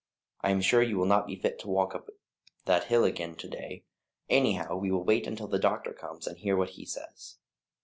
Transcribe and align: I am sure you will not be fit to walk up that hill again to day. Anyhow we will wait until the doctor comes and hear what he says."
I 0.41 0.49
am 0.49 0.61
sure 0.61 0.81
you 0.81 0.97
will 0.97 1.05
not 1.05 1.27
be 1.27 1.35
fit 1.35 1.59
to 1.59 1.69
walk 1.69 1.93
up 1.93 2.09
that 2.65 2.85
hill 2.85 3.03
again 3.03 3.35
to 3.35 3.47
day. 3.47 3.83
Anyhow 4.31 4.75
we 4.77 4.89
will 4.89 5.03
wait 5.03 5.27
until 5.27 5.47
the 5.47 5.59
doctor 5.59 5.93
comes 5.93 6.25
and 6.25 6.39
hear 6.39 6.55
what 6.57 6.69
he 6.71 6.85
says." 6.85 7.37